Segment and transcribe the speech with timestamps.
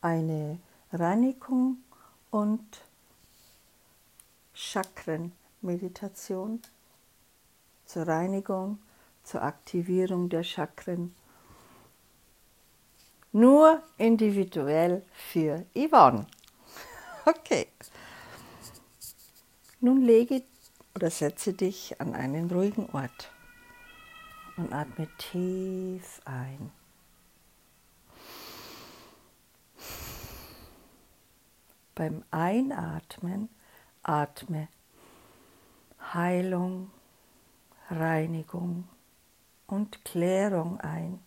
[0.00, 0.58] eine
[0.92, 1.78] Reinigung
[2.30, 2.82] und
[4.54, 6.62] Chakrenmeditation
[7.84, 8.78] zur Reinigung,
[9.22, 11.14] zur Aktivierung der Chakren.
[13.32, 16.26] Nur individuell für Yvonne.
[17.28, 17.66] Okay.
[19.80, 20.44] Nun lege
[20.94, 23.32] oder setze dich an einen ruhigen Ort
[24.56, 26.70] und atme tief ein.
[31.96, 33.48] Beim Einatmen
[34.02, 34.68] atme
[36.12, 36.90] Heilung,
[37.88, 38.86] Reinigung
[39.66, 41.20] und Klärung ein.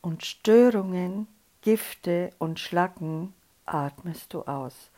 [0.00, 1.26] Und Störungen,
[1.60, 3.34] Gifte und Schlacken
[3.66, 4.92] atmest du aus.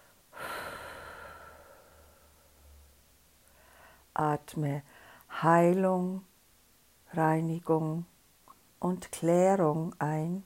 [4.13, 4.83] Atme
[5.43, 6.27] Heilung,
[7.15, 8.05] Reinigung
[8.79, 10.45] und Klärung ein.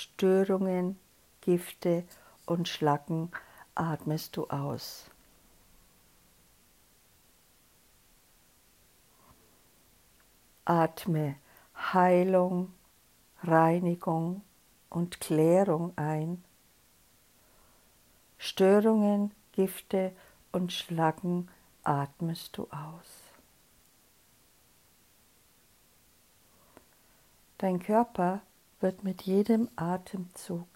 [0.00, 0.98] Störungen,
[1.42, 2.04] Gifte
[2.46, 3.30] und Schlacken
[3.74, 5.10] atmest du aus.
[10.64, 11.36] Atme
[11.76, 12.72] Heilung,
[13.42, 14.40] Reinigung
[14.88, 16.42] und Klärung ein.
[18.38, 20.16] Störungen, Gifte
[20.50, 21.50] und Schlacken
[21.84, 23.22] atmest du aus.
[27.58, 28.40] Dein Körper
[28.80, 30.66] wird mit jedem Atemzug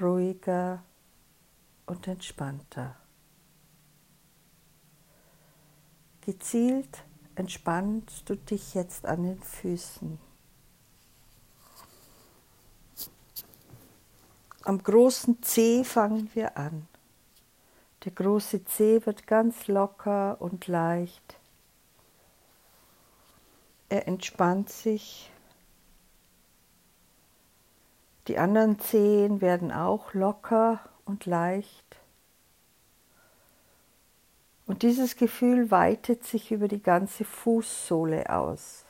[0.00, 0.82] ruhiger
[1.86, 2.96] und entspannter.
[6.22, 7.04] Gezielt
[7.34, 10.18] entspannst du dich jetzt an den Füßen.
[14.64, 16.86] Am großen C fangen wir an.
[18.04, 21.40] Der große C wird ganz locker und leicht.
[23.88, 25.30] Er entspannt sich
[28.28, 31.96] die anderen Zehen werden auch locker und leicht.
[34.66, 38.84] Und dieses Gefühl weitet sich über die ganze Fußsohle aus.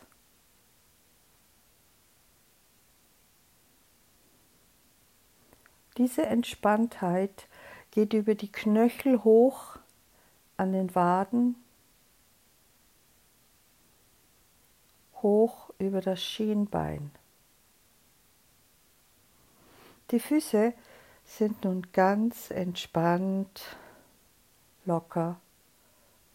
[5.96, 7.46] Diese Entspanntheit
[7.92, 9.78] geht über die Knöchel hoch
[10.56, 11.54] an den Waden,
[15.22, 17.12] hoch über das Schienbein.
[20.10, 20.72] Die Füße
[21.24, 23.76] sind nun ganz entspannt,
[24.86, 25.38] locker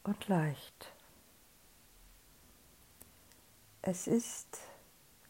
[0.03, 0.93] und leicht.
[3.81, 4.59] Es ist,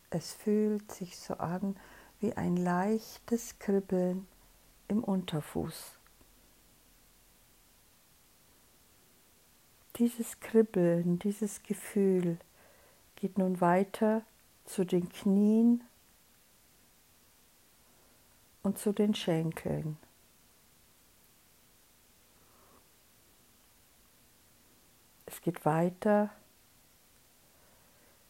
[0.09, 1.78] es fühlt sich so an
[2.20, 4.28] wie ein leichtes Kribbeln
[4.90, 5.98] im Unterfuß.
[9.96, 12.38] Dieses Kribbeln, dieses Gefühl
[13.16, 14.24] geht nun weiter
[14.66, 15.84] zu den Knien
[18.63, 19.97] und zu den Schenkeln.
[25.25, 26.29] Es geht weiter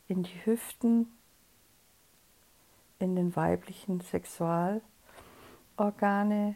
[0.07, 1.07] in die Hüften,
[2.99, 6.55] in den weiblichen Sexualorgane,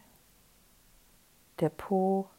[1.60, 2.30] der Po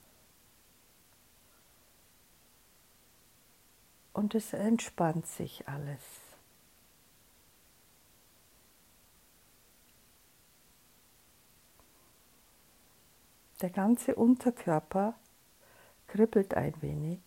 [4.12, 6.17] und es entspannt sich alles.
[13.60, 15.14] Der ganze Unterkörper
[16.06, 17.20] kribbelt ein wenig.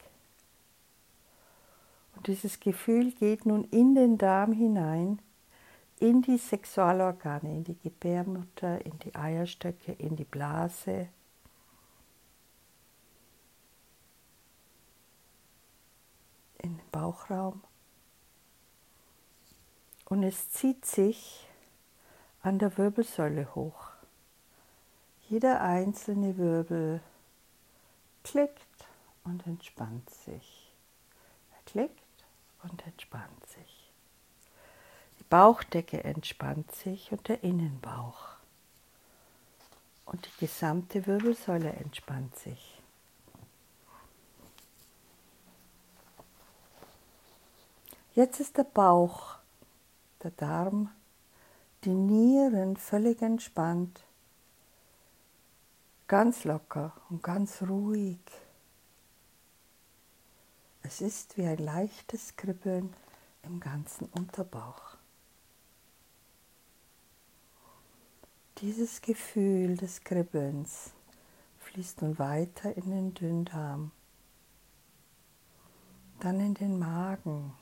[2.16, 5.20] Und dieses Gefühl geht nun in den Darm hinein,
[6.00, 11.10] in die Sexualorgane, in die Gebärmutter, in die Eierstöcke, in die Blase.
[16.64, 17.64] in den Bauchraum.
[20.06, 21.48] Und es zieht sich
[22.44, 23.91] an der Wirbelsäule hoch.
[25.32, 27.00] Jeder einzelne Wirbel
[28.22, 28.86] klickt
[29.24, 30.74] und entspannt sich.
[31.54, 32.26] Er klickt
[32.64, 33.94] und entspannt sich.
[35.20, 38.28] Die Bauchdecke entspannt sich und der Innenbauch.
[40.04, 42.82] Und die gesamte Wirbelsäule entspannt sich.
[48.16, 49.38] Jetzt ist der Bauch,
[50.24, 50.92] der Darm,
[51.86, 54.04] die Nieren völlig entspannt
[56.12, 58.20] ganz locker und ganz ruhig.
[60.84, 62.94] Es ist wie ein leichtes Kribbeln
[63.44, 64.98] im ganzen Unterbauch.
[68.58, 70.92] Dieses Gefühl des Kribbelns
[71.60, 73.92] fließt nun weiter in den Dünndarm,
[76.20, 77.54] dann in den Magen.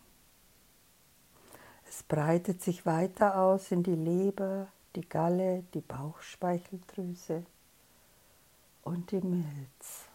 [1.87, 7.45] Es breitet sich weiter aus in die Leber, die Galle, die Bauchspeicheldrüse
[8.89, 10.07] und die Milz.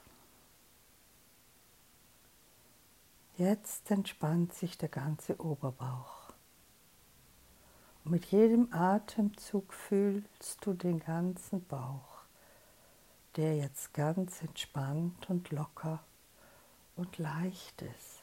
[3.37, 6.33] Jetzt entspannt sich der ganze Oberbauch.
[8.05, 12.25] Und mit jedem Atemzug fühlst du den ganzen Bauch,
[13.37, 16.03] der jetzt ganz entspannt und locker
[16.97, 18.23] und leicht ist.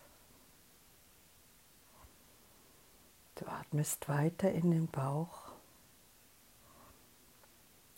[3.36, 5.51] Du atmest weiter in den Bauch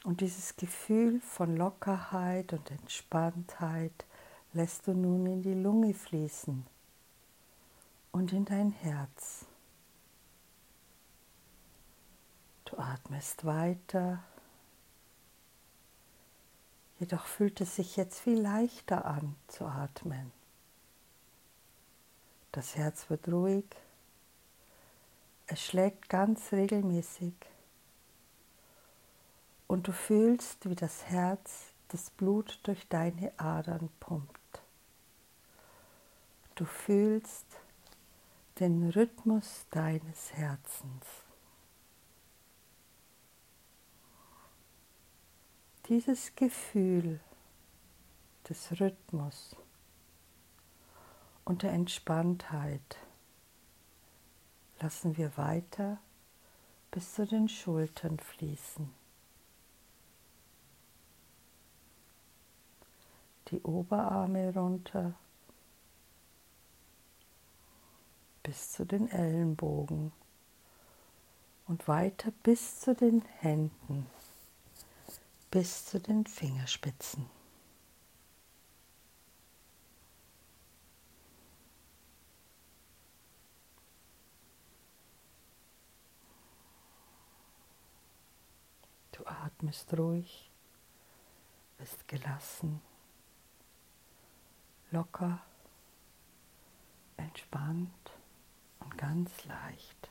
[0.04, 4.06] und dieses Gefühl von Lockerheit und Entspanntheit
[4.52, 6.66] lässt du nun in die Lunge fließen
[8.12, 9.46] und in dein Herz.
[12.66, 14.24] Du atmest weiter,
[17.00, 20.32] jedoch fühlt es sich jetzt viel leichter an zu atmen.
[22.52, 23.66] Das Herz wird ruhig,
[25.48, 27.34] es schlägt ganz regelmäßig
[29.68, 34.64] und du fühlst, wie das Herz das Blut durch deine Adern pumpt.
[36.56, 37.46] Du fühlst,
[38.60, 41.06] den Rhythmus deines Herzens.
[45.88, 47.20] Dieses Gefühl
[48.48, 49.56] des Rhythmus
[51.46, 52.98] und der Entspanntheit
[54.80, 56.00] lassen wir weiter
[56.92, 59.03] bis zu den Schultern fließen.
[63.54, 65.14] Die Oberarme runter
[68.42, 70.12] bis zu den Ellenbogen
[71.68, 74.08] und weiter bis zu den Händen,
[75.52, 77.30] bis zu den Fingerspitzen.
[89.12, 90.50] Du atmest ruhig,
[91.78, 92.82] bist gelassen,
[94.94, 95.42] locker,
[97.18, 98.12] entspannt
[98.80, 100.10] und ganz leicht.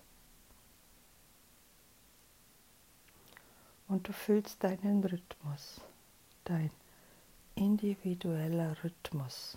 [3.89, 5.81] Und du fühlst deinen Rhythmus,
[6.45, 6.71] dein
[7.55, 9.57] individueller Rhythmus.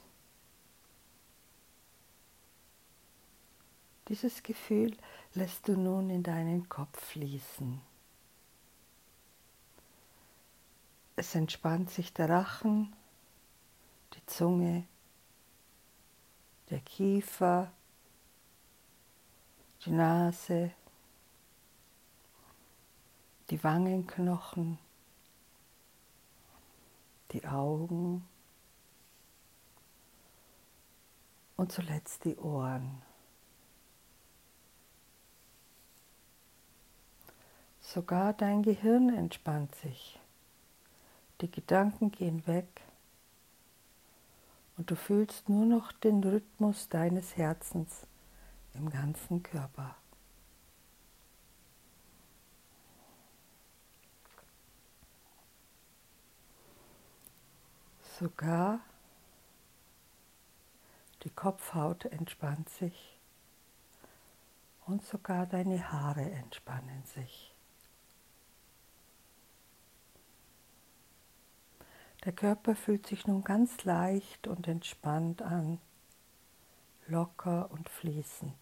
[4.07, 4.95] Dieses Gefühl
[5.33, 7.81] lässt du nun in deinen Kopf fließen.
[11.15, 12.93] Es entspannt sich der Rachen,
[14.13, 14.85] die Zunge,
[16.69, 17.71] der Kiefer,
[19.85, 20.71] die Nase,
[23.49, 24.79] die Wangenknochen,
[27.31, 28.27] die Augen
[31.55, 33.01] und zuletzt die Ohren.
[37.81, 40.19] Sogar dein Gehirn entspannt sich.
[41.41, 42.81] Die Gedanken gehen weg
[44.77, 48.07] und du fühlst nur noch den Rhythmus deines Herzens
[48.73, 49.95] im ganzen Körper.
[58.19, 58.79] Sogar
[61.23, 63.19] die Kopfhaut entspannt sich
[64.85, 67.54] und sogar deine Haare entspannen sich.
[72.25, 75.79] Der Körper fühlt sich nun ganz leicht und entspannt an
[77.07, 78.57] locker und fließend.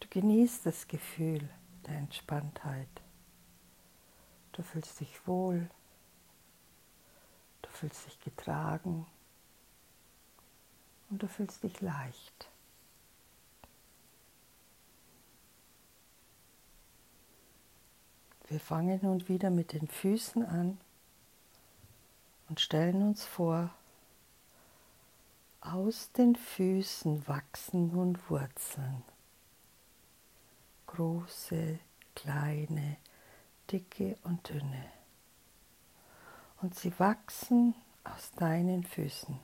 [0.00, 1.48] Du genießt das Gefühl
[1.86, 2.88] der Entspanntheit.
[4.52, 5.70] Du fühlst dich wohl,
[7.62, 9.06] du fühlst dich getragen
[11.08, 12.49] und du fühlst dich leicht.
[18.50, 20.80] Wir fangen nun wieder mit den Füßen an
[22.48, 23.70] und stellen uns vor,
[25.60, 29.04] aus den Füßen wachsen nun Wurzeln.
[30.88, 31.78] Große,
[32.16, 32.96] kleine,
[33.70, 34.90] dicke und dünne.
[36.60, 39.38] Und sie wachsen aus deinen Füßen,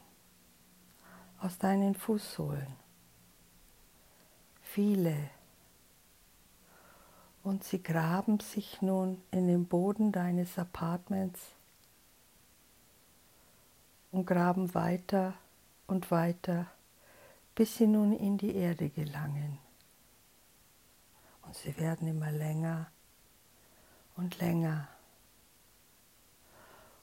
[1.39, 2.75] aus deinen Fußsohlen.
[4.63, 5.31] Viele.
[7.47, 11.41] Und sie graben sich nun in den Boden deines Apartments
[14.11, 15.35] und graben weiter
[15.87, 16.67] und weiter,
[17.55, 19.59] bis sie nun in die Erde gelangen.
[21.43, 22.91] Und sie werden immer länger
[24.17, 24.89] und länger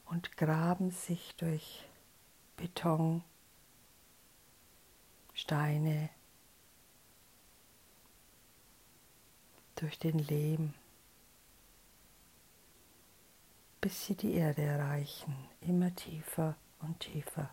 [0.08, 1.86] und graben sich durch
[2.58, 3.24] Beton,
[5.34, 6.10] Steine,
[9.76, 10.74] durch den Lehm,
[13.82, 17.50] bis sie die Erde erreichen, immer tiefer und tiefer.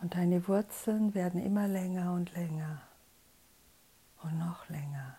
[0.00, 2.82] Und deine Wurzeln werden immer länger und länger
[4.22, 5.18] und noch länger.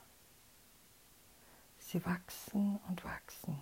[1.79, 3.60] Sie wachsen und wachsen.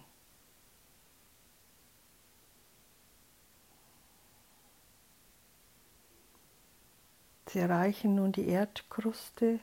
[7.56, 9.62] Sie erreichen nun die Erdkruste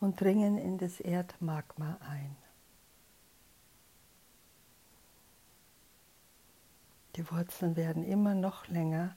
[0.00, 2.34] und dringen in das Erdmagma ein.
[7.16, 9.14] Die Wurzeln werden immer noch länger,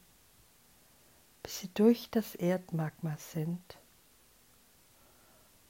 [1.42, 3.78] bis sie durch das Erdmagma sind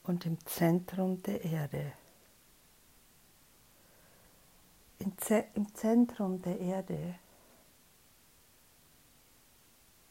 [0.02, 1.94] und im Zentrum der Erde.
[4.98, 7.20] Im Zentrum der Erde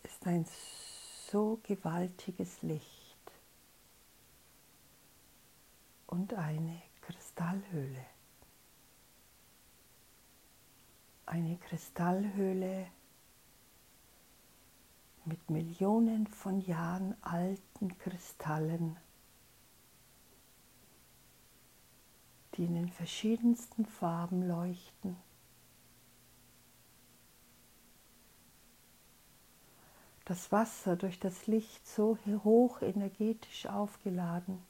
[0.05, 0.47] ist ein
[1.31, 3.33] so gewaltiges Licht
[6.07, 8.07] und eine Kristallhöhle.
[11.27, 12.87] Eine Kristallhöhle
[15.27, 18.97] mit Millionen von Jahren alten Kristallen,
[22.55, 25.28] die in den verschiedensten Farben leuchten.
[30.29, 34.63] Das Wasser durch das Licht so hoch energetisch aufgeladen,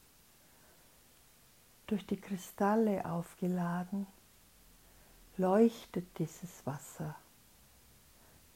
[1.85, 4.07] durch die Kristalle aufgeladen,
[5.35, 7.13] leuchtet dieses Wasser.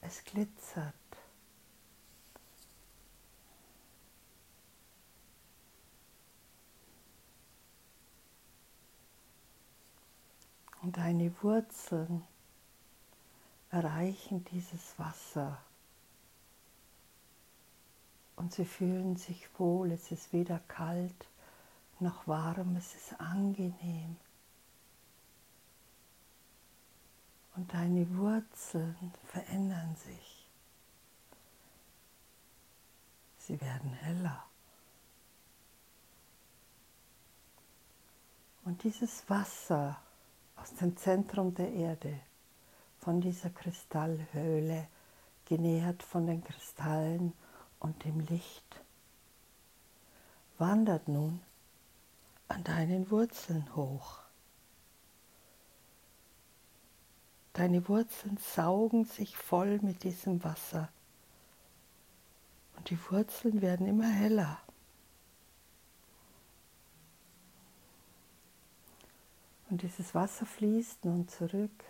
[0.00, 0.94] Es glitzert.
[10.80, 12.24] Und deine Wurzeln
[13.70, 15.58] erreichen dieses Wasser.
[18.36, 21.28] Und sie fühlen sich wohl, es ist weder kalt
[22.00, 24.16] noch warm, es ist angenehm.
[27.56, 30.48] Und deine Wurzeln verändern sich.
[33.38, 34.44] Sie werden heller.
[38.64, 40.00] Und dieses Wasser
[40.56, 42.18] aus dem Zentrum der Erde,
[42.98, 44.88] von dieser Kristallhöhle,
[45.44, 47.34] genährt von den Kristallen
[47.84, 48.80] und dem Licht,
[50.56, 51.42] wandert nun
[52.48, 54.20] an deinen Wurzeln hoch.
[57.52, 60.88] Deine Wurzeln saugen sich voll mit diesem Wasser
[62.76, 64.58] und die Wurzeln werden immer heller.
[69.68, 71.84] Und dieses Wasser fließt nun zurück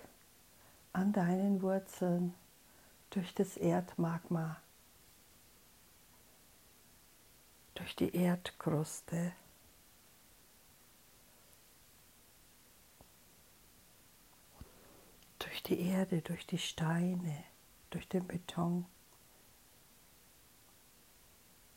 [0.92, 2.34] an deinen Wurzeln
[3.10, 4.56] durch das Erdmagma,
[7.74, 9.32] durch die Erdkruste.
[15.54, 17.44] durch die Erde, durch die Steine,
[17.90, 18.86] durch den Beton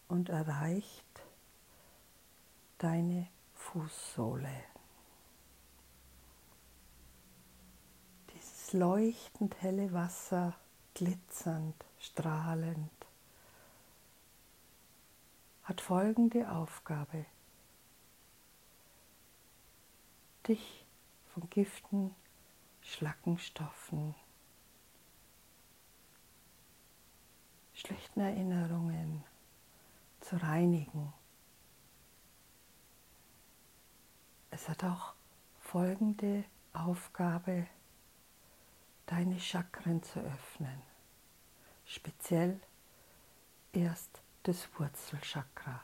[0.07, 1.05] und erreicht
[2.79, 4.63] deine Fußsohle.
[8.33, 10.55] Dieses leuchtend helle Wasser,
[10.93, 12.96] glitzernd, strahlend,
[15.67, 17.25] hat folgende Aufgabe.
[20.47, 20.86] Dich
[21.33, 22.15] von Giften
[22.81, 24.15] Schlackenstoffen,
[27.74, 29.25] schlechten Erinnerungen
[30.21, 31.12] zu reinigen.
[34.51, 35.15] Es hat auch
[35.59, 37.67] folgende Aufgabe,
[39.05, 40.81] deine Chakren zu öffnen,
[41.86, 42.57] speziell
[43.74, 45.81] erst das Wurzelchakra.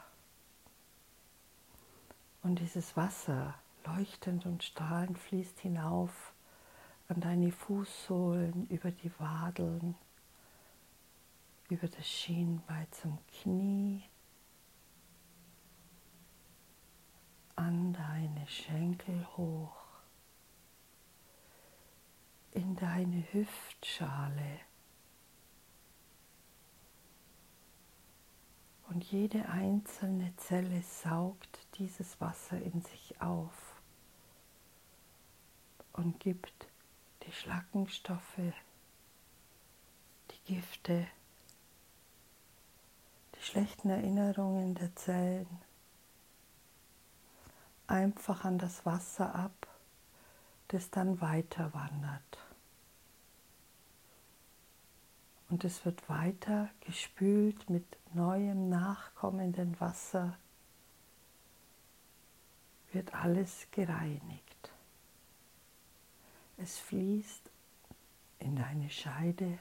[2.43, 3.55] Und dieses Wasser,
[3.85, 6.33] leuchtend und strahlend, fließt hinauf
[7.09, 9.95] an deine Fußsohlen, über die Wadeln,
[11.69, 14.03] über das Schienbein zum Knie,
[17.57, 19.75] an deine Schenkel hoch,
[22.51, 24.59] in deine Hüftschale.
[28.93, 33.81] Und jede einzelne Zelle saugt dieses Wasser in sich auf
[35.93, 36.67] und gibt
[37.23, 38.53] die Schlackenstoffe,
[40.29, 41.07] die Gifte,
[43.35, 45.59] die schlechten Erinnerungen der Zellen
[47.87, 49.67] einfach an das Wasser ab,
[50.67, 52.52] das dann weiter wandert.
[55.53, 60.35] Und es wird weiter gespült mit neuem nachkommenden Wasser,
[62.91, 64.71] wird alles gereinigt.
[66.57, 67.51] Es fließt
[68.39, 69.59] in deine Scheide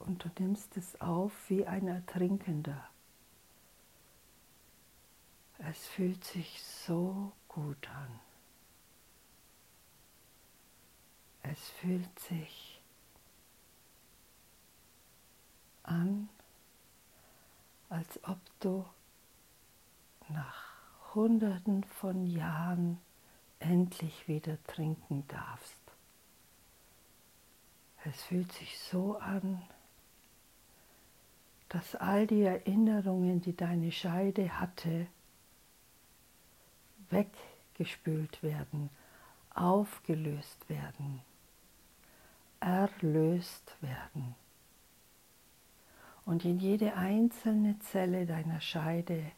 [0.00, 2.90] und du nimmst es auf wie ein Ertrinkender.
[5.58, 8.25] Es fühlt sich so gut an.
[11.52, 12.80] Es fühlt sich
[15.82, 16.28] an,
[17.88, 18.84] als ob du
[20.28, 22.98] nach Hunderten von Jahren
[23.60, 25.80] endlich wieder trinken darfst.
[28.04, 29.62] Es fühlt sich so an,
[31.68, 35.06] dass all die Erinnerungen, die deine Scheide hatte,
[37.10, 38.90] weggespült werden,
[39.54, 41.22] aufgelöst werden,
[42.60, 44.34] erlöst werden.
[46.24, 49.30] Und in jede einzelne Zelle deiner Scheide,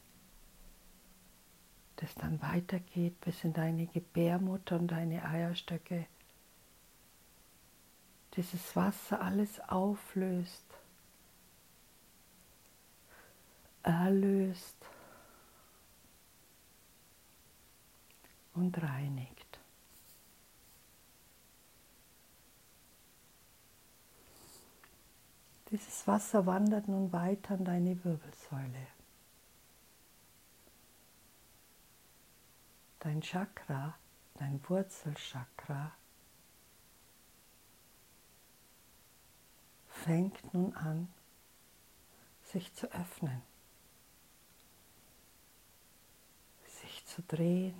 [1.97, 6.07] das dann weitergeht bis in deine Gebärmutter und deine Eierstöcke,
[8.35, 10.65] dieses Wasser alles auflöst,
[13.83, 14.77] erlöst
[18.53, 19.38] und reinigt.
[25.71, 28.87] Dieses Wasser wandert nun weiter an deine Wirbelsäule.
[32.99, 33.95] Dein Chakra,
[34.35, 35.91] dein Wurzelchakra
[39.87, 41.07] fängt nun an,
[42.43, 43.41] sich zu öffnen,
[46.65, 47.79] sich zu drehen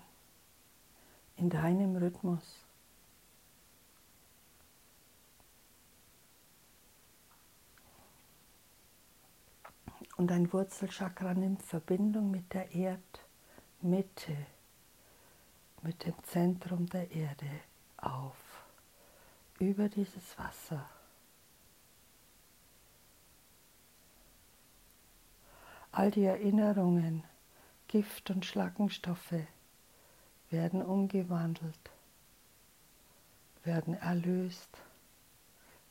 [1.37, 2.68] in deinem Rhythmus.
[10.19, 14.35] Und dein Wurzelchakra nimmt Verbindung mit der Erdmitte,
[15.81, 17.49] mit dem Zentrum der Erde
[17.95, 18.35] auf,
[19.59, 20.89] über dieses Wasser.
[25.93, 27.23] All die Erinnerungen,
[27.87, 29.45] Gift und Schlackenstoffe
[30.49, 31.91] werden umgewandelt,
[33.63, 34.83] werden erlöst,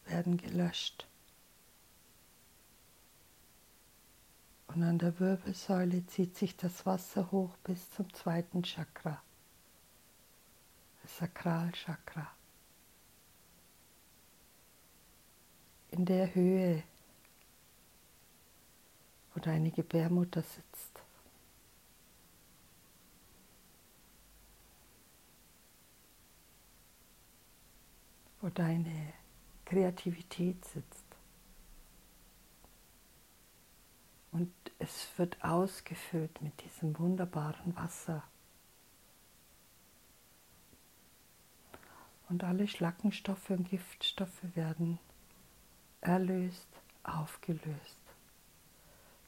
[0.04, 1.08] werden gelöscht.
[4.68, 9.20] Und an der Wirbelsäule zieht sich das Wasser hoch bis zum zweiten Chakra,
[11.02, 12.30] das Sakralchakra.
[15.90, 16.82] In der Höhe,
[19.34, 21.02] wo deine Gebärmutter sitzt.
[28.40, 29.12] wo deine
[29.64, 30.97] Kreativität sitzt.
[34.38, 38.22] Und es wird ausgefüllt mit diesem wunderbaren Wasser.
[42.28, 45.00] Und alle Schlackenstoffe und Giftstoffe werden
[46.00, 46.68] erlöst,
[47.02, 48.14] aufgelöst,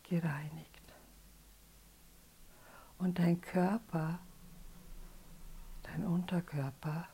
[0.04, 0.94] gereinigt.
[2.98, 4.20] Und dein Körper,
[5.82, 7.08] dein Unterkörper,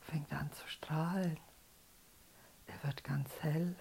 [0.00, 1.40] fängt an zu strahlen.
[2.68, 3.74] Er wird ganz hell.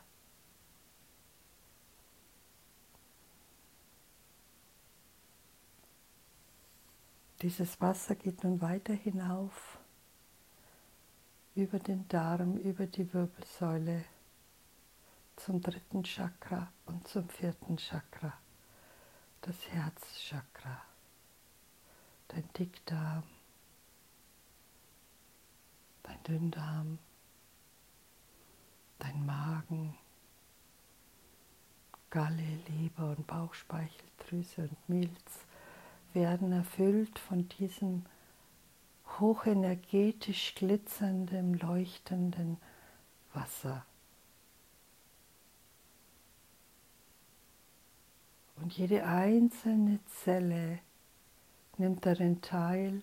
[7.43, 9.77] Dieses Wasser geht nun weiter hinauf
[11.55, 14.05] über den Darm, über die Wirbelsäule
[15.35, 18.31] zum dritten Chakra und zum vierten Chakra,
[19.41, 20.83] das Herzchakra,
[22.29, 23.25] dein Dickdarm,
[26.03, 26.97] dein Dünndarm,
[28.99, 29.97] dein Magen,
[32.09, 35.45] Galle, Leber und Bauchspeicheldrüse und Milz
[36.13, 38.05] werden erfüllt von diesem
[39.19, 42.57] hochenergetisch glitzernden, leuchtenden
[43.33, 43.85] Wasser.
[48.57, 50.79] Und jede einzelne Zelle
[51.77, 53.01] nimmt darin teil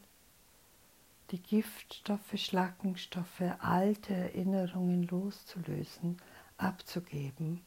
[1.31, 6.17] die Giftstoffe, Schlackenstoffe, alte Erinnerungen loszulösen,
[6.57, 7.61] abzugeben.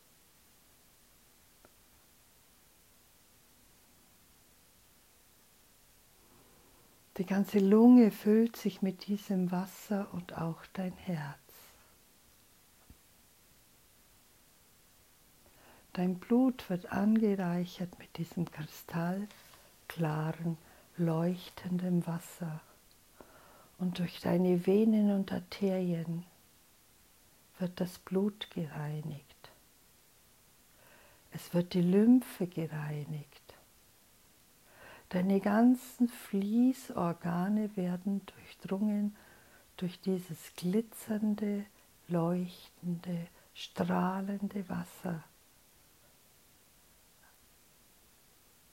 [7.18, 11.38] Die ganze Lunge füllt sich mit diesem Wasser und auch dein Herz.
[15.94, 20.58] Dein Blut wird angereichert mit diesem kristallklaren,
[20.98, 22.62] leuchtenden Wasser
[23.78, 26.26] und durch deine Venen und Arterien
[27.60, 29.52] wird das Blut gereinigt.
[31.32, 33.33] Es wird die Lymphe gereinigt.
[35.14, 39.16] Deine ganzen Fließorgane werden durchdrungen
[39.78, 41.68] durch dieses glitzernde,
[42.08, 45.24] leuchtende, strahlende Wasser.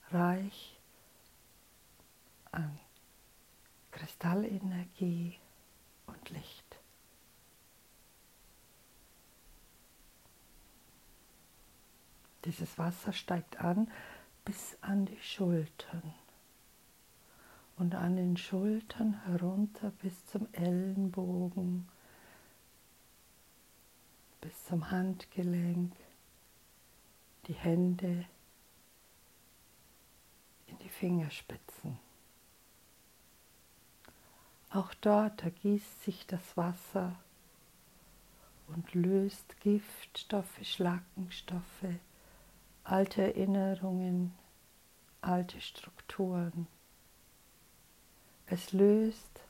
[0.09, 0.79] Reich
[2.51, 2.79] an
[3.91, 5.37] Kristallenergie
[6.07, 6.79] und Licht.
[12.45, 13.91] Dieses Wasser steigt an
[14.43, 16.15] bis an die Schultern
[17.81, 21.89] und an den Schultern herunter bis zum Ellenbogen,
[24.39, 25.91] bis zum Handgelenk,
[27.47, 28.27] die Hände
[30.67, 31.97] in die Fingerspitzen.
[34.69, 37.15] Auch dort ergießt sich das Wasser
[38.67, 41.95] und löst Giftstoffe, Schlackenstoffe,
[42.83, 44.35] alte Erinnerungen,
[45.21, 46.67] alte Strukturen.
[48.51, 49.45] Es löst,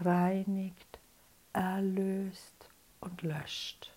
[0.00, 0.98] reinigt,
[1.52, 3.92] erlöst und löscht.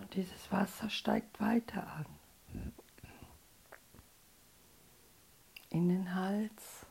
[0.00, 2.06] Und dieses Wasser steigt weiter an.
[5.68, 6.86] In den Hals,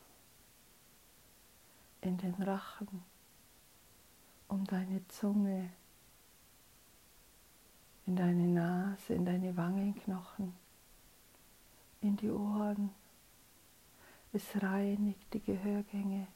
[2.02, 3.02] in den Rachen,
[4.46, 5.70] um deine Zunge,
[8.06, 10.54] in deine Nase, in deine Wangenknochen,
[12.06, 12.90] in die Ohren.
[14.32, 16.28] Es reinigt die Gehörgänge.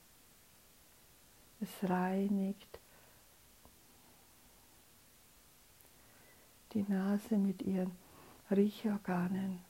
[1.61, 2.81] Es reinigt
[6.73, 7.93] die Nase mit ihren
[8.51, 9.61] Riechorganen.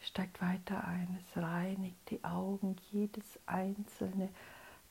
[0.00, 1.18] Steigt weiter ein.
[1.20, 2.76] Es reinigt die Augen.
[2.90, 4.28] Jedes einzelne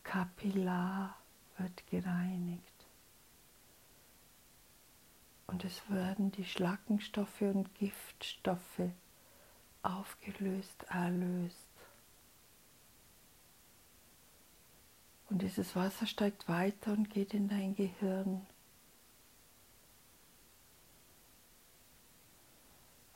[0.03, 1.17] Kapillar
[1.57, 2.75] wird gereinigt
[5.47, 8.91] und es werden die Schlackenstoffe und Giftstoffe
[9.85, 11.67] aufgelöst, erlöst.
[15.29, 18.45] Und dieses Wasser steigt weiter und geht in dein Gehirn.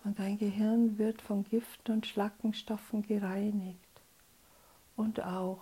[0.03, 3.79] Und dein Gehirn wird von Gift und Schlackenstoffen gereinigt
[4.95, 5.61] und auch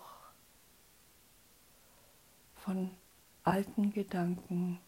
[2.56, 2.92] von
[3.44, 4.80] alten Gedanken,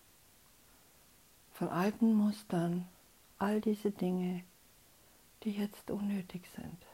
[1.53, 2.87] von alten Mustern,
[3.37, 4.43] all diese Dinge,
[5.43, 6.85] die jetzt unnötig sind.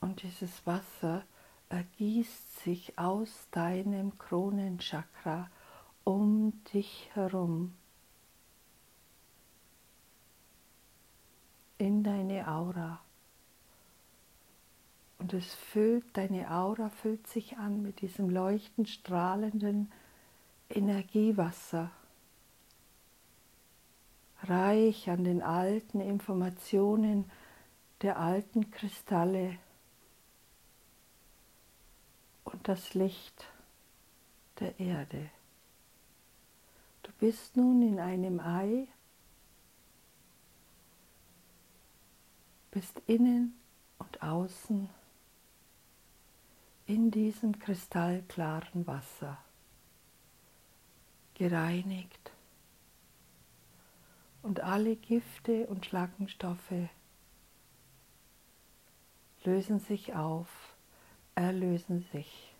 [0.00, 1.24] Und dieses Wasser
[1.68, 5.50] ergießt sich aus deinem Kronenchakra
[6.04, 7.74] um dich herum
[11.76, 13.00] in deine Aura.
[15.18, 19.92] Und es füllt, deine Aura füllt sich an mit diesem leuchtend strahlenden
[20.70, 21.90] Energiewasser,
[24.42, 27.30] reich an den alten Informationen
[28.02, 29.58] der alten Kristalle.
[32.44, 33.46] Und das Licht
[34.60, 35.30] der Erde.
[37.02, 38.86] Du bist nun in einem Ei,
[42.70, 43.58] bist innen
[43.98, 44.88] und außen
[46.86, 49.38] in diesem kristallklaren Wasser,
[51.38, 52.32] gereinigt
[54.42, 56.88] und alle Gifte und Schlackenstoffe
[59.44, 60.48] lösen sich auf,
[61.34, 62.52] erlösen sich.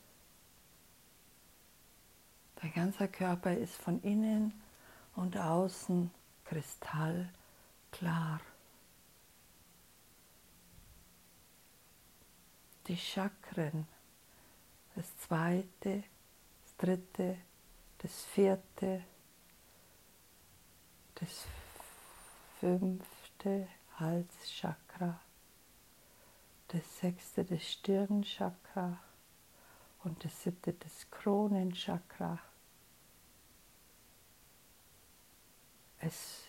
[2.56, 4.52] Dein ganzer Körper ist von innen
[5.14, 6.10] und außen
[6.44, 8.40] kristallklar.
[12.86, 13.86] Die Chakren
[14.98, 16.02] das zweite,
[16.64, 17.36] das dritte,
[17.98, 19.04] das vierte,
[21.16, 21.46] das
[22.60, 25.20] fünfte Halschakra,
[26.68, 28.98] das sechste das Stirnchakra
[30.04, 32.38] und das siebte das Kronenchakra.
[36.00, 36.44] Es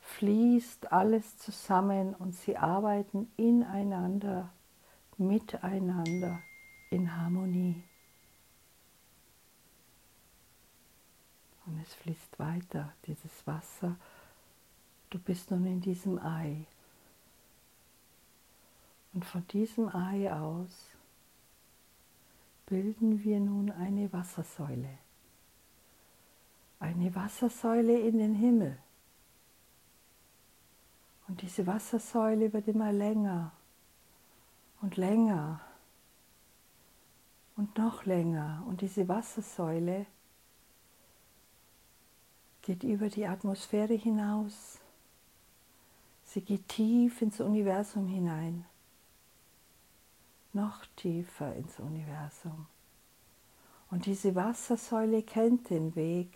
[0.00, 4.50] fließt alles zusammen und sie arbeiten ineinander,
[5.18, 6.40] miteinander
[6.90, 7.82] in Harmonie.
[11.66, 13.96] Und es fließt weiter, dieses Wasser.
[15.10, 16.66] Du bist nun in diesem Ei.
[19.12, 20.90] Und von diesem Ei aus
[22.66, 24.98] bilden wir nun eine Wassersäule.
[26.80, 28.76] Eine Wassersäule in den Himmel.
[31.28, 33.52] Und diese Wassersäule wird immer länger
[34.82, 35.60] und länger
[37.56, 38.62] und noch länger.
[38.66, 40.06] Und diese Wassersäule
[42.64, 44.78] geht über die Atmosphäre hinaus.
[46.24, 48.64] Sie geht tief ins Universum hinein,
[50.54, 52.66] noch tiefer ins Universum.
[53.90, 56.32] Und diese Wassersäule kennt den Weg.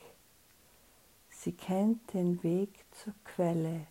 [1.30, 3.86] Sie kennt den Weg zur Quelle.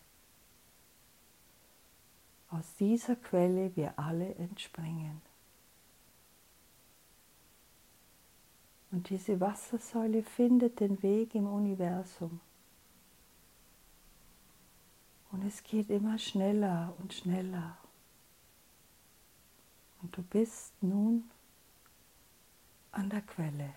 [2.51, 5.21] Aus dieser Quelle wir alle entspringen.
[8.91, 12.39] Und diese Wassersäule findet den Weg im Universum.
[15.31, 17.77] Und es geht immer schneller und schneller.
[20.01, 21.29] Und du bist nun
[22.91, 23.73] an der Quelle.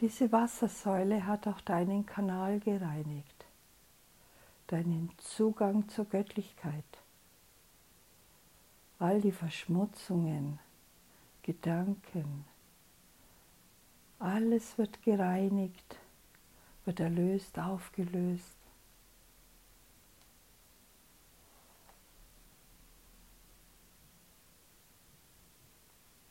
[0.00, 3.46] Diese Wassersäule hat auch deinen Kanal gereinigt,
[4.66, 6.84] deinen Zugang zur Göttlichkeit.
[8.98, 10.58] All die Verschmutzungen,
[11.46, 12.44] Gedanken,
[14.18, 15.96] alles wird gereinigt,
[16.84, 18.58] wird erlöst, aufgelöst.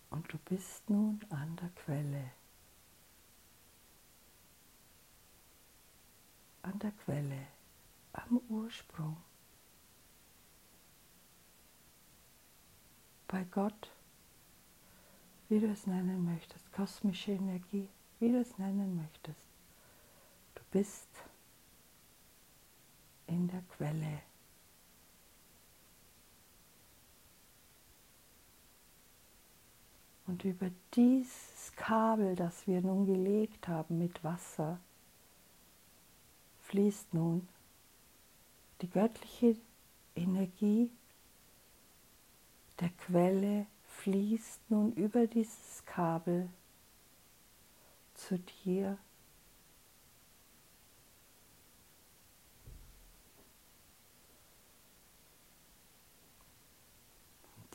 [0.09, 2.31] Und du bist nun an der Quelle.
[6.61, 7.47] An der Quelle,
[8.11, 9.15] am Ursprung.
[13.29, 13.94] Bei Gott,
[15.49, 17.87] wie du es nennen möchtest, kosmische Energie,
[18.19, 19.47] wie du es nennen möchtest.
[20.55, 21.09] Du bist
[23.27, 24.21] in der Quelle.
[30.27, 34.79] Und über dieses Kabel, das wir nun gelegt haben mit Wasser,
[36.63, 37.47] fließt nun
[38.81, 39.55] die göttliche
[40.15, 40.89] Energie
[42.79, 43.67] der Quelle
[44.05, 46.47] fließt nun über dieses Kabel
[48.13, 48.99] zu dir.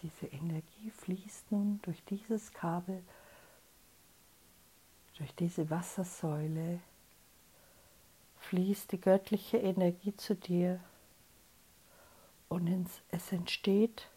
[0.01, 3.03] Diese Energie fließt nun durch dieses Kabel,
[5.19, 6.79] durch diese Wassersäule,
[8.39, 10.79] fließt die göttliche Energie zu dir
[12.49, 14.09] und es entsteht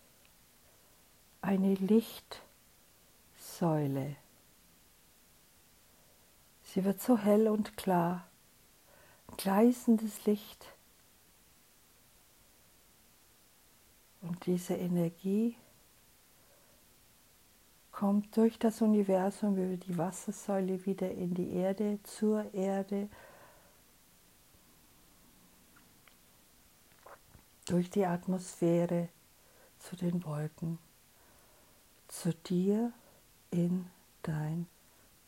[1.43, 2.41] eine Lichtsäule.
[6.63, 8.25] Sie wird so hell und klar,
[9.38, 10.65] gleißendes Licht.
[14.21, 15.58] Und diese Energie
[17.91, 23.10] kommt durch das Universum über die Wassersäule wieder in die Erde, zur Erde,
[27.65, 29.10] durch die Atmosphäre
[29.77, 30.79] zu den Wolken,
[32.13, 32.93] zu dir
[33.49, 33.88] in
[34.21, 34.67] dein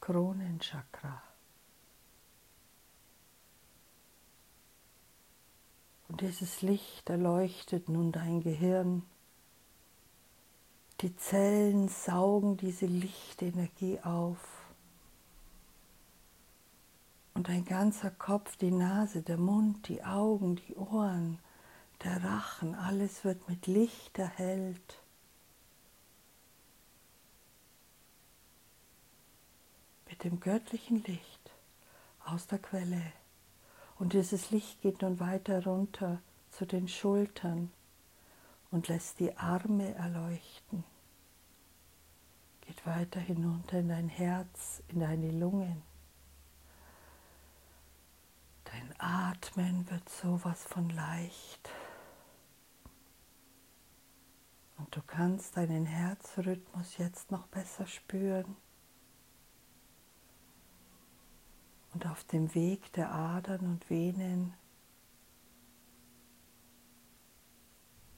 [0.01, 1.21] Kronenchakra.
[6.07, 9.03] Und dieses Licht erleuchtet nun dein Gehirn,
[11.01, 14.37] die Zellen saugen diese Lichtenergie auf.
[17.33, 21.39] Und dein ganzer Kopf, die Nase, der Mund, die Augen, die Ohren,
[22.03, 25.04] der Rachen, alles wird mit Licht erhellt.
[30.25, 31.51] Dem göttlichen Licht
[32.25, 33.13] aus der Quelle.
[33.97, 37.71] Und dieses Licht geht nun weiter runter zu den Schultern,
[38.75, 40.83] und lässt die Arme erleuchten.
[42.59, 45.81] Geht weiter hinunter in dein Herz, in deine Lungen.
[48.65, 51.69] Dein Atmen wird sowas von leicht.
[54.77, 58.57] Und du kannst deinen Herzrhythmus jetzt noch besser spüren.
[61.95, 64.53] Und auf dem Weg der Adern und Venen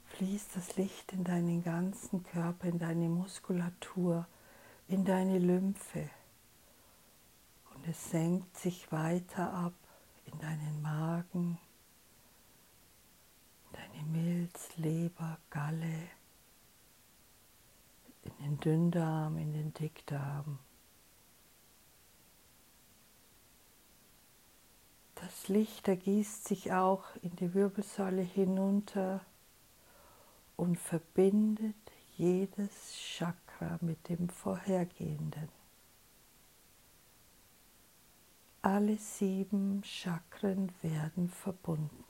[0.06, 4.26] fließt das Licht in deinen ganzen Körper, in deine Muskulatur,
[4.88, 6.10] in deine Lymphe.
[7.72, 9.74] Und es senkt sich weiter ab
[10.24, 11.60] in deinen Magen,
[13.64, 16.08] in deine Milz, Leber, Galle,
[18.24, 20.58] in den Dünndarm, in den Dickdarm.
[25.20, 29.20] Das Licht ergießt sich auch in die Wirbelsäule hinunter
[30.56, 31.74] und verbindet
[32.16, 35.48] jedes Chakra mit dem vorhergehenden.
[38.62, 42.04] Alle sieben Chakren werden verbunden.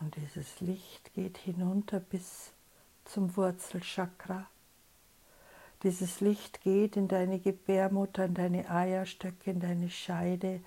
[0.00, 2.52] Und dieses Licht geht hinunter bis
[3.04, 4.48] zum Wurzelchakra
[5.82, 10.60] dieses Licht geht in deine Gebärmutter, in deine Eierstöcke, in deine Scheide,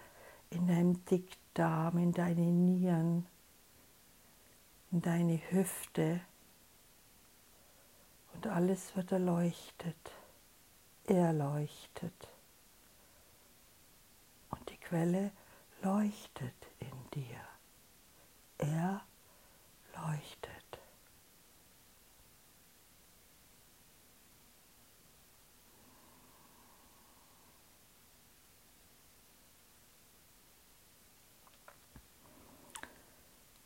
[0.49, 3.25] in deinen Dickdarm, in deine Nieren,
[4.91, 6.19] in deine Hüfte.
[8.34, 10.12] Und alles wird erleuchtet,
[11.06, 12.28] erleuchtet.
[14.49, 15.32] Und die Quelle
[15.82, 17.39] leuchtet in dir.
[18.58, 19.01] Er
[19.95, 20.54] leuchtet.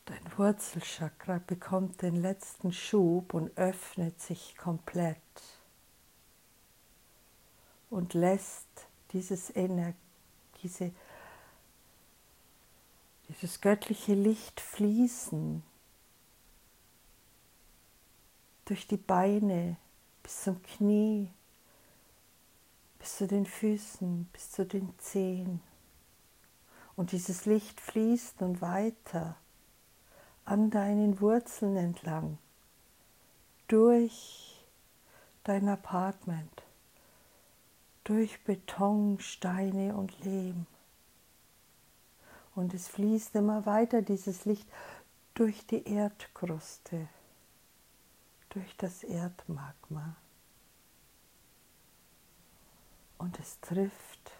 [0.10, 5.22] Dein Wurzelchakra bekommt den letzten Schub und öffnet sich komplett
[7.92, 9.94] und lässt dieses, Ener
[10.64, 10.92] diese,
[13.28, 15.62] dieses göttliche Licht fließen
[18.66, 19.78] durch die Beine
[20.24, 21.32] bis zum Knie,
[22.98, 25.62] bis zu den Füßen, bis zu den Zehen.
[26.96, 29.38] Und dieses Licht fließt nun weiter
[30.50, 32.40] an deinen Wurzeln entlang,
[33.68, 34.60] durch
[35.44, 36.64] dein Apartment,
[38.04, 40.66] durch Beton, Steine und Lehm.
[42.56, 44.68] Und es fließt immer weiter, dieses Licht,
[45.36, 47.08] durch die Erdkruste,
[48.50, 50.16] durch das Erdmagma.
[53.20, 54.32] Und es trifft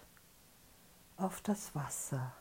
[1.18, 2.32] auf das Wasser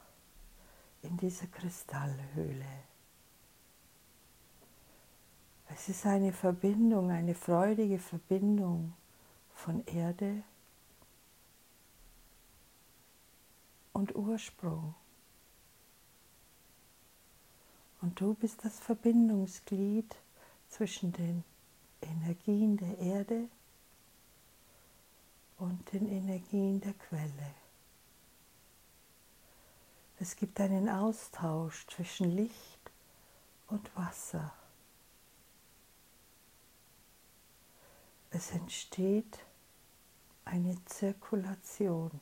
[1.03, 2.88] in dieser Kristallhöhle.
[5.71, 8.93] Es ist eine Verbindung, eine freudige Verbindung
[9.53, 10.43] von Erde
[13.93, 14.95] und Ursprung.
[18.01, 20.15] Und du bist das Verbindungsglied
[20.69, 21.43] zwischen den
[22.01, 23.47] Energien der Erde
[25.57, 27.53] und den Energien der Quelle.
[30.19, 32.91] Es gibt einen Austausch zwischen Licht
[33.67, 34.53] und Wasser.
[38.31, 39.39] Es entsteht
[40.45, 42.19] eine Zirkulation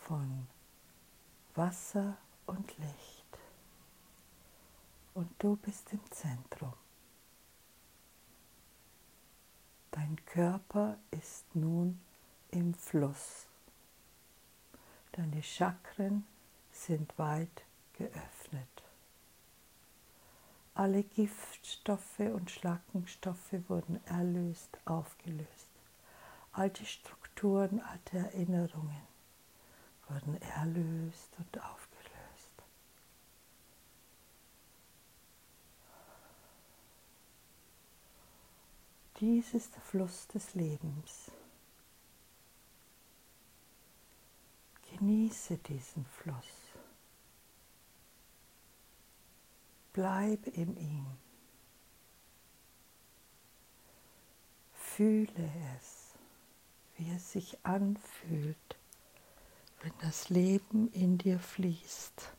[0.00, 0.46] von
[1.54, 3.38] Wasser und Licht.
[5.14, 6.72] Und du bist im Zentrum.
[9.90, 12.00] Dein Körper ist nun
[12.50, 13.46] im Fluss.
[15.12, 16.26] Deine Chakren
[16.72, 18.41] sind weit geöffnet.
[20.74, 25.68] Alle Giftstoffe und Schlackenstoffe wurden erlöst, aufgelöst.
[26.52, 29.02] Alte Strukturen, alte Erinnerungen
[30.08, 32.02] wurden erlöst und aufgelöst.
[39.20, 41.30] Dies ist der Fluss des Lebens.
[44.90, 46.61] Genieße diesen Fluss.
[49.92, 51.06] Bleib in ihm.
[54.72, 56.14] Fühle es,
[56.96, 58.76] wie es sich anfühlt,
[59.82, 62.32] wenn das Leben in dir fließt.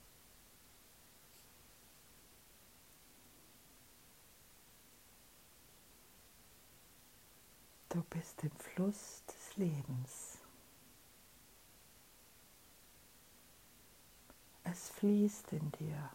[7.89, 10.39] Du bist im Fluss des Lebens.
[14.63, 16.09] Es fließt in dir.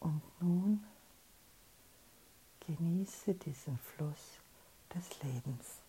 [0.00, 0.84] Und nun
[2.60, 4.38] genieße diesen Fluss
[4.94, 5.80] des Lebens.